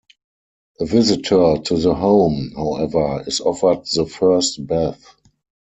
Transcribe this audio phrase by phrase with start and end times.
[0.79, 5.13] A visitor to the home, however, is offered the first bath.